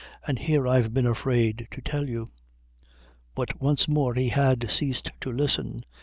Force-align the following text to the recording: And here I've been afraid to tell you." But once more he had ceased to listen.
And 0.25 0.39
here 0.39 0.67
I've 0.67 0.95
been 0.95 1.05
afraid 1.05 1.67
to 1.69 1.79
tell 1.79 2.09
you." 2.09 2.31
But 3.35 3.61
once 3.61 3.87
more 3.87 4.15
he 4.15 4.29
had 4.29 4.67
ceased 4.67 5.11
to 5.21 5.31
listen. 5.31 5.85